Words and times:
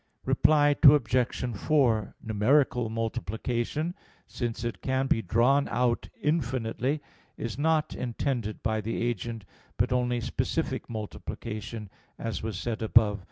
Reply 0.25 0.75
Obj. 0.81 1.55
4: 1.55 2.15
Numerical 2.23 2.89
multiplication, 2.89 3.93
since 4.25 4.63
it 4.63 4.81
can 4.81 5.05
be 5.05 5.21
drawn 5.21 5.67
out 5.67 6.09
infinitely, 6.19 7.01
is 7.37 7.59
not 7.59 7.93
intended 7.93 8.63
by 8.63 8.81
the 8.81 8.99
agent, 8.99 9.45
but 9.77 9.93
only 9.93 10.19
specific 10.19 10.89
multiplication, 10.89 11.87
as 12.17 12.41
was 12.41 12.57
said 12.57 12.81
above 12.81 13.17
(Q. 13.17 13.19